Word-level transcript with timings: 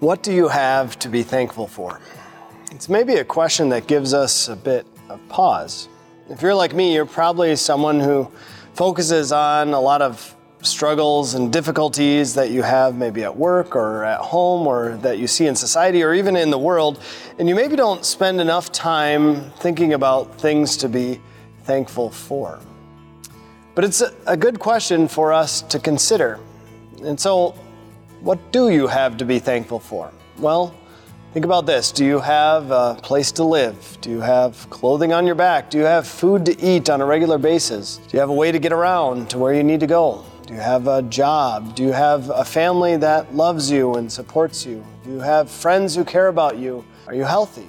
What 0.00 0.22
do 0.22 0.32
you 0.32 0.46
have 0.46 0.96
to 1.00 1.08
be 1.08 1.24
thankful 1.24 1.66
for? 1.66 2.00
It's 2.70 2.88
maybe 2.88 3.14
a 3.14 3.24
question 3.24 3.68
that 3.70 3.88
gives 3.88 4.14
us 4.14 4.48
a 4.48 4.54
bit 4.54 4.86
of 5.08 5.18
pause. 5.28 5.88
If 6.30 6.40
you're 6.40 6.54
like 6.54 6.72
me, 6.72 6.94
you're 6.94 7.04
probably 7.04 7.56
someone 7.56 7.98
who 7.98 8.30
focuses 8.74 9.32
on 9.32 9.70
a 9.74 9.80
lot 9.80 10.00
of 10.00 10.36
struggles 10.62 11.34
and 11.34 11.52
difficulties 11.52 12.32
that 12.34 12.52
you 12.52 12.62
have 12.62 12.94
maybe 12.94 13.24
at 13.24 13.36
work 13.36 13.74
or 13.74 14.04
at 14.04 14.20
home 14.20 14.68
or 14.68 14.96
that 14.98 15.18
you 15.18 15.26
see 15.26 15.46
in 15.46 15.56
society 15.56 16.04
or 16.04 16.14
even 16.14 16.36
in 16.36 16.50
the 16.50 16.58
world, 16.58 17.02
and 17.40 17.48
you 17.48 17.56
maybe 17.56 17.74
don't 17.74 18.04
spend 18.04 18.40
enough 18.40 18.70
time 18.70 19.50
thinking 19.58 19.94
about 19.94 20.40
things 20.40 20.76
to 20.76 20.88
be 20.88 21.20
thankful 21.64 22.08
for. 22.08 22.60
But 23.74 23.82
it's 23.82 24.04
a 24.28 24.36
good 24.36 24.60
question 24.60 25.08
for 25.08 25.32
us 25.32 25.62
to 25.62 25.80
consider. 25.80 26.38
And 27.02 27.18
so, 27.18 27.56
what 28.20 28.52
do 28.52 28.70
you 28.70 28.86
have 28.86 29.16
to 29.18 29.24
be 29.24 29.38
thankful 29.38 29.78
for? 29.78 30.10
Well, 30.38 30.74
think 31.32 31.44
about 31.44 31.66
this. 31.66 31.92
Do 31.92 32.04
you 32.04 32.18
have 32.18 32.70
a 32.70 32.98
place 33.02 33.30
to 33.32 33.44
live? 33.44 33.98
Do 34.00 34.10
you 34.10 34.20
have 34.20 34.68
clothing 34.70 35.12
on 35.12 35.26
your 35.26 35.34
back? 35.34 35.70
Do 35.70 35.78
you 35.78 35.84
have 35.84 36.06
food 36.06 36.44
to 36.46 36.60
eat 36.60 36.90
on 36.90 37.00
a 37.00 37.06
regular 37.06 37.38
basis? 37.38 37.98
Do 37.98 38.16
you 38.16 38.20
have 38.20 38.30
a 38.30 38.34
way 38.34 38.50
to 38.50 38.58
get 38.58 38.72
around 38.72 39.30
to 39.30 39.38
where 39.38 39.54
you 39.54 39.62
need 39.62 39.80
to 39.80 39.86
go? 39.86 40.24
Do 40.46 40.54
you 40.54 40.60
have 40.60 40.88
a 40.88 41.02
job? 41.02 41.74
Do 41.74 41.82
you 41.82 41.92
have 41.92 42.30
a 42.30 42.44
family 42.44 42.96
that 42.96 43.34
loves 43.34 43.70
you 43.70 43.94
and 43.94 44.10
supports 44.10 44.64
you? 44.64 44.84
Do 45.04 45.10
you 45.10 45.20
have 45.20 45.50
friends 45.50 45.94
who 45.94 46.04
care 46.04 46.28
about 46.28 46.56
you? 46.56 46.84
Are 47.06 47.14
you 47.14 47.24
healthy? 47.24 47.68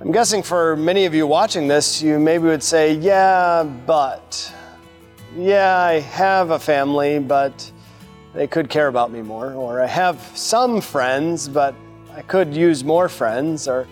I'm 0.00 0.10
guessing 0.10 0.42
for 0.42 0.76
many 0.76 1.04
of 1.04 1.14
you 1.14 1.26
watching 1.26 1.68
this, 1.68 2.00
you 2.00 2.18
maybe 2.18 2.44
would 2.44 2.62
say, 2.62 2.94
Yeah, 2.94 3.62
but. 3.86 4.52
Yeah, 5.36 5.76
I 5.76 6.00
have 6.00 6.50
a 6.50 6.58
family, 6.58 7.18
but 7.18 7.70
they 8.34 8.46
could 8.46 8.68
care 8.68 8.88
about 8.88 9.10
me 9.10 9.22
more. 9.22 9.52
Or 9.52 9.80
I 9.80 9.86
have 9.86 10.20
some 10.34 10.80
friends, 10.80 11.48
but 11.48 11.74
I 12.14 12.22
could 12.22 12.54
use 12.54 12.84
more 12.84 13.08
friends. 13.08 13.68
Or 13.68 13.86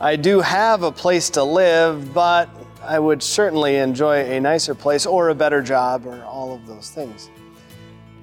I 0.00 0.16
do 0.16 0.40
have 0.40 0.82
a 0.82 0.92
place 0.92 1.30
to 1.30 1.42
live, 1.42 2.12
but 2.12 2.48
I 2.82 2.98
would 2.98 3.22
certainly 3.22 3.76
enjoy 3.76 4.24
a 4.24 4.40
nicer 4.40 4.74
place 4.74 5.06
or 5.06 5.30
a 5.30 5.34
better 5.34 5.62
job 5.62 6.06
or 6.06 6.22
all 6.24 6.54
of 6.54 6.66
those 6.66 6.90
things. 6.90 7.30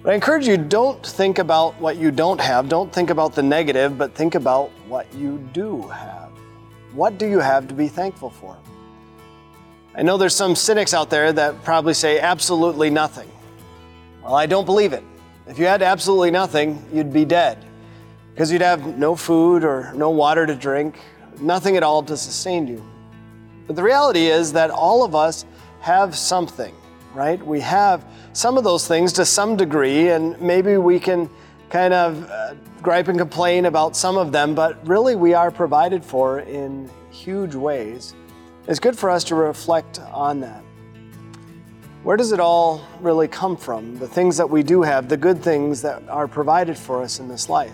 But 0.02 0.12
I 0.12 0.16
encourage 0.16 0.48
you 0.48 0.58
don't 0.58 1.04
think 1.04 1.40
about 1.40 1.80
what 1.82 1.98
you 1.98 2.12
don't 2.12 2.40
have, 2.40 2.70
don't 2.70 2.94
think 2.94 3.10
about 3.10 3.34
the 3.34 3.42
negative, 3.42 3.98
but 3.98 4.14
think 4.14 4.36
about 4.36 4.70
what 4.88 5.12
you 5.16 5.40
do 5.52 5.82
have. 5.88 6.30
What 6.94 7.18
do 7.18 7.28
you 7.28 7.40
have 7.40 7.68
to 7.68 7.74
be 7.74 7.88
thankful 7.88 8.30
for? 8.30 8.56
I 9.96 10.04
know 10.04 10.18
there's 10.18 10.36
some 10.36 10.56
cynics 10.56 10.94
out 10.94 11.10
there 11.10 11.34
that 11.34 11.64
probably 11.64 11.94
say 11.94 12.20
absolutely 12.20 12.90
nothing. 12.90 13.30
Well, 14.24 14.36
I 14.36 14.46
don't 14.46 14.66
believe 14.66 14.94
it. 14.94 15.04
If 15.48 15.60
you 15.60 15.66
had 15.66 15.84
absolutely 15.84 16.32
nothing, 16.32 16.84
you'd 16.92 17.14
be 17.14 17.24
dead 17.24 17.64
because 18.34 18.52
you'd 18.52 18.62
have 18.62 18.98
no 18.98 19.16
food 19.16 19.64
or 19.64 19.94
no 19.94 20.10
water 20.10 20.46
to 20.48 20.56
drink, 20.56 21.00
nothing 21.40 21.78
at 21.78 21.84
all 21.84 22.02
to 22.04 22.18
sustain 22.18 22.68
you. 22.68 22.84
But 23.68 23.76
the 23.76 23.84
reality 23.84 24.26
is 24.26 24.52
that 24.54 24.72
all 24.72 25.04
of 25.04 25.16
us 25.16 25.46
have 25.82 26.18
something, 26.18 26.74
right? 27.14 27.44
We 27.46 27.60
have 27.62 28.06
some 28.34 28.58
of 28.58 28.64
those 28.64 28.88
things 28.88 29.14
to 29.14 29.26
some 29.26 29.56
degree, 29.56 30.10
and 30.10 30.40
maybe 30.42 30.78
we 30.78 31.00
can 31.00 31.30
kind 31.70 31.94
of 31.94 32.30
uh, 32.30 32.56
gripe 32.82 33.08
and 33.08 33.18
complain 33.18 33.66
about 33.66 33.96
some 33.96 34.18
of 34.18 34.32
them, 34.32 34.56
but 34.56 34.86
really 34.88 35.16
we 35.16 35.34
are 35.34 35.52
provided 35.52 36.04
for 36.04 36.40
in 36.40 36.90
huge 37.12 37.56
ways. 37.56 38.16
It's 38.68 38.80
good 38.80 38.98
for 38.98 39.12
us 39.12 39.24
to 39.26 39.36
reflect 39.36 40.00
on 40.12 40.40
that. 40.42 40.64
Where 42.06 42.18
does 42.18 42.34
it 42.34 42.40
all 42.40 42.88
really 43.02 43.28
come 43.28 43.58
from? 43.58 43.98
The 43.98 44.08
things 44.08 44.38
that 44.38 44.48
we 44.48 44.62
do 44.62 44.84
have, 44.84 45.10
the 45.10 45.18
good 45.18 45.42
things 45.42 45.82
that 45.82 46.08
are 46.08 46.28
provided 46.28 46.78
for 46.78 47.02
us 47.02 47.20
in 47.20 47.28
this 47.28 47.50
life. 47.50 47.74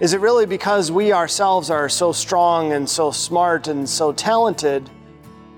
Is 0.00 0.14
it 0.14 0.20
really 0.20 0.46
because 0.46 0.90
we 0.90 1.12
ourselves 1.12 1.70
are 1.70 1.88
so 1.88 2.10
strong 2.10 2.72
and 2.72 2.90
so 2.90 3.12
smart 3.12 3.68
and 3.68 3.88
so 3.88 4.12
talented? 4.12 4.90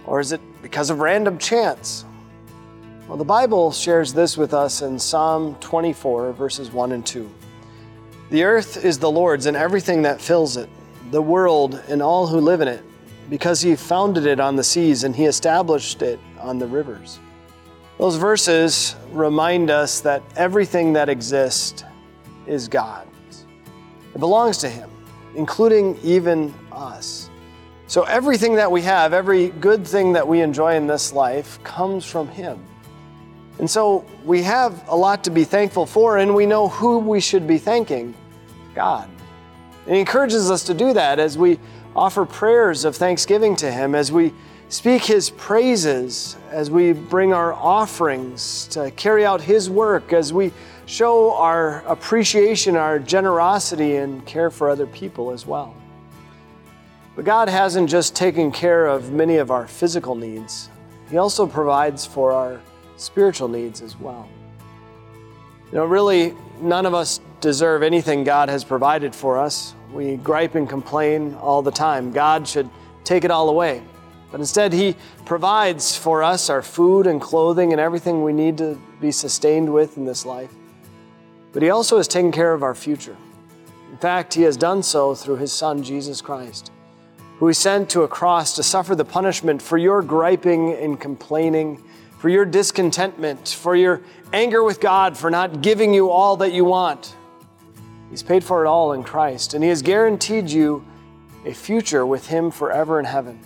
Or 0.05 0.21
is 0.21 0.33
it 0.33 0.43
because 0.61 0.91
of 0.91 0.99
random 0.99 1.39
chance? 1.39 2.05
Well, 3.09 3.17
the 3.17 3.25
Bible 3.25 3.73
shares 3.73 4.13
this 4.13 4.37
with 4.37 4.53
us 4.53 4.83
in 4.83 4.99
Psalm 4.99 5.57
24, 5.61 6.35
verses 6.35 6.71
1 6.71 6.93
and 6.93 7.07
2. 7.07 7.27
The 8.29 8.45
earth 8.45 8.85
is 8.85 8.99
the 8.99 9.11
Lord's 9.11 9.47
and 9.47 9.57
everything 9.57 10.03
that 10.03 10.21
fills 10.21 10.59
it, 10.59 10.69
the 11.11 11.23
world 11.23 11.83
and 11.89 12.03
all 12.03 12.27
who 12.27 12.39
live 12.39 12.61
in 12.61 12.69
it, 12.69 12.85
because 13.31 13.63
he 13.63 13.75
founded 13.75 14.27
it 14.27 14.41
on 14.41 14.57
the 14.57 14.65
seas 14.65 15.05
and 15.05 15.17
he 15.17 15.25
established 15.25 16.03
it 16.03 16.21
on 16.39 16.59
the 16.59 16.67
rivers. 16.67 17.19
Those 17.99 18.15
verses 18.15 18.95
remind 19.11 19.71
us 19.71 20.01
that 20.01 20.23
everything 20.37 20.93
that 20.93 21.09
exists 21.09 21.83
is 22.47 22.69
God's. 22.69 23.45
It 24.15 24.19
belongs 24.19 24.59
to 24.59 24.69
Him, 24.69 24.89
including 25.35 25.99
even 26.05 26.55
us. 26.71 27.29
So 27.89 28.05
everything 28.05 28.55
that 28.55 28.71
we 28.71 28.83
have, 28.83 29.13
every 29.13 29.49
good 29.49 29.85
thing 29.85 30.13
that 30.13 30.27
we 30.27 30.43
enjoy 30.43 30.77
in 30.77 30.87
this 30.87 31.13
life, 31.13 31.61
comes 31.65 32.05
from 32.05 32.29
Him. 32.29 32.65
And 33.59 33.69
so 33.69 34.05
we 34.25 34.45
have 34.45 34.89
a 34.89 34.95
lot 34.97 35.25
to 35.25 35.31
be 35.31 35.43
thankful 35.43 35.85
for, 35.85 36.19
and 36.19 36.37
we 36.37 36.47
know 36.47 36.69
who 36.69 36.99
we 36.99 37.21
should 37.21 37.49
be 37.49 37.59
thanking 37.59 38.15
God. 38.77 39.11
He 39.89 39.99
encourages 39.99 40.51
us 40.51 40.65
to 40.65 40.75
do 40.75 40.93
that 40.93 41.19
as 41.19 41.39
we 41.39 41.59
offer 41.97 42.27
prayers 42.27 42.85
of 42.85 42.95
thanksgiving 42.95 43.57
to 43.57 43.73
Him, 43.73 43.95
as 43.95 44.13
we 44.13 44.35
speak 44.69 45.03
His 45.03 45.31
praises 45.31 46.37
as 46.51 46.71
we 46.71 46.93
bring 46.93 47.33
our 47.33 47.55
offerings 47.55 48.67
to 48.69 48.91
carry 48.91 49.25
out 49.25 49.41
His 49.41 49.71
work, 49.71 50.13
as 50.13 50.31
we 50.31 50.53
show 50.85 51.35
our 51.35 51.83
appreciation, 51.87 52.77
our 52.77 52.99
generosity, 52.99 53.97
and 53.97 54.25
care 54.27 54.51
for 54.51 54.69
other 54.69 54.87
people 54.87 55.31
as 55.31 55.47
well. 55.47 55.75
But 57.17 57.25
God 57.25 57.49
hasn't 57.49 57.89
just 57.89 58.15
taken 58.15 58.53
care 58.53 58.87
of 58.87 59.11
many 59.11 59.39
of 59.39 59.51
our 59.51 59.67
physical 59.67 60.15
needs, 60.15 60.69
He 61.09 61.17
also 61.17 61.47
provides 61.47 62.05
for 62.05 62.33
our 62.33 62.61
spiritual 62.99 63.49
needs 63.49 63.81
as 63.81 63.99
well. 63.99 64.29
You 65.71 65.77
know, 65.77 65.85
really, 65.85 66.35
none 66.63 66.87
of 66.87 66.95
us 66.95 67.21
deserve 67.43 67.83
anything 67.83 68.25
God 68.25 68.49
has 68.49 68.65
provided 68.65 69.15
for 69.15 69.37
us. 69.39 69.75
We 69.93 70.17
gripe 70.17 70.55
and 70.55 70.67
complain 70.67 71.35
all 71.35 71.61
the 71.61 71.71
time. 71.71 72.11
God 72.11 72.49
should 72.49 72.71
take 73.05 73.25
it 73.25 73.31
all 73.31 73.51
away. 73.51 73.83
But 74.31 74.41
instead, 74.41 74.73
He 74.73 74.97
provides 75.27 75.95
for 75.95 76.23
us 76.23 76.49
our 76.49 76.63
food 76.63 77.07
and 77.07 77.21
clothing 77.21 77.73
and 77.73 77.81
everything 77.81 78.23
we 78.23 78.33
need 78.33 78.57
to 78.59 78.81
be 78.99 79.11
sustained 79.11 79.71
with 79.71 79.99
in 79.99 80.07
this 80.07 80.25
life. 80.25 80.53
But 81.53 81.63
He 81.63 81.69
also 81.69 81.99
has 81.99 82.09
taken 82.09 82.33
care 82.33 82.55
of 82.55 82.63
our 82.63 82.75
future. 82.75 83.17
In 83.91 83.99
fact, 83.99 84.33
He 84.33 84.43
has 84.43 84.57
done 84.57 84.83
so 84.83 85.15
through 85.15 85.37
His 85.37 85.53
Son, 85.53 85.83
Jesus 85.83 86.23
Christ, 86.23 86.73
who 87.39 87.47
He 87.47 87.55
sent 87.55 87.91
to 87.91 88.03
a 88.03 88.09
cross 88.09 88.55
to 88.57 88.63
suffer 88.63 88.95
the 88.95 89.05
punishment 89.05 89.61
for 89.61 89.77
your 89.77 90.03
griping 90.03 90.73
and 90.73 90.99
complaining, 90.99 91.83
for 92.19 92.29
your 92.29 92.45
discontentment, 92.45 93.49
for 93.49 93.77
your 93.77 94.03
anger 94.33 94.63
with 94.63 94.81
God 94.81 95.17
for 95.17 95.31
not 95.31 95.63
giving 95.63 95.95
you 95.95 96.11
all 96.11 96.37
that 96.39 96.53
you 96.53 96.65
want. 96.65 97.15
He's 98.11 98.23
paid 98.23 98.43
for 98.43 98.65
it 98.65 98.69
all 98.69 98.93
in 98.93 99.03
Christ, 99.05 99.55
and 99.55 99.63
He 99.63 99.71
has 99.71 99.83
guaranteed 99.83 100.51
you 100.51 100.85
a 101.45 101.53
future 101.53 102.05
with 102.05 102.27
Him 102.27 102.51
forever 102.51 102.99
in 102.99 103.05
heaven 103.05 103.41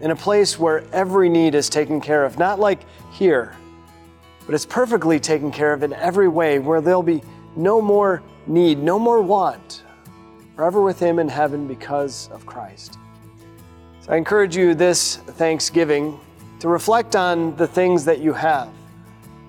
in 0.00 0.10
a 0.10 0.16
place 0.16 0.58
where 0.58 0.84
every 0.92 1.28
need 1.28 1.54
is 1.54 1.68
taken 1.68 2.00
care 2.00 2.24
of, 2.24 2.38
not 2.38 2.58
like 2.58 2.80
here, 3.12 3.54
but 4.46 4.54
it's 4.54 4.66
perfectly 4.66 5.20
taken 5.20 5.50
care 5.50 5.72
of 5.72 5.82
in 5.82 5.92
every 5.92 6.28
way, 6.28 6.58
where 6.58 6.80
there'll 6.80 7.02
be 7.02 7.22
no 7.54 7.80
more 7.80 8.22
need, 8.46 8.78
no 8.78 8.98
more 8.98 9.22
want, 9.22 9.82
forever 10.56 10.82
with 10.82 10.98
Him 10.98 11.18
in 11.18 11.28
heaven 11.28 11.68
because 11.68 12.28
of 12.32 12.44
Christ. 12.44 12.98
So 14.00 14.12
I 14.12 14.16
encourage 14.16 14.56
you 14.56 14.74
this 14.74 15.16
Thanksgiving 15.16 16.18
to 16.62 16.68
reflect 16.68 17.16
on 17.16 17.54
the 17.56 17.66
things 17.66 18.04
that 18.04 18.20
you 18.20 18.32
have. 18.32 18.70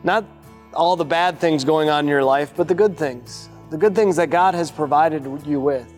Not 0.04 0.26
all 0.74 0.96
the 0.96 1.06
bad 1.06 1.40
things 1.40 1.64
going 1.64 1.90
on 1.90 2.06
in 2.06 2.10
your 2.10 2.24
life, 2.24 2.54
but 2.58 2.68
the 2.68 2.74
good 2.74 2.98
things. 2.98 3.50
The 3.70 3.78
good 3.78 3.96
things 3.96 4.16
that 4.16 4.32
God 4.32 4.56
has 4.56 4.72
provided 4.72 5.24
you 5.46 5.62
with 5.62 5.94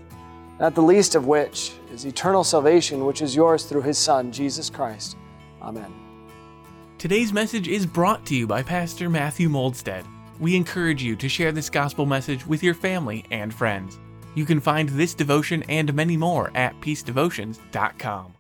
not 0.60 0.76
the 0.76 0.82
least 0.82 1.16
of 1.16 1.26
which 1.26 1.74
is 1.92 2.06
eternal 2.06 2.44
salvation, 2.44 3.06
which 3.06 3.22
is 3.22 3.34
yours 3.34 3.64
through 3.64 3.82
his 3.82 3.98
Son, 3.98 4.30
Jesus 4.32 4.70
Christ. 4.70 5.16
Amen. 5.62 5.94
Today's 6.98 7.34
message 7.34 7.70
is 7.70 7.86
brought 7.86 8.26
to 8.28 8.36
you 8.36 8.46
by 8.46 8.62
Pastor 8.62 9.10
Matthew 9.10 9.50
Moldstad. 9.50 10.06
We 10.40 10.56
encourage 10.56 11.02
you 11.02 11.16
to 11.16 11.30
share 11.30 11.52
this 11.52 11.70
gospel 11.70 12.06
message 12.06 12.46
with 12.46 12.62
your 12.62 12.74
family 12.74 13.26
and 13.32 13.54
friends. 13.54 14.00
You 14.34 14.46
can 14.46 14.60
find 14.60 14.90
this 14.90 15.14
devotion 15.14 15.64
and 15.64 15.94
many 15.94 16.18
more 16.18 16.52
at 16.56 16.80
peacedevotions.com. 16.82 18.36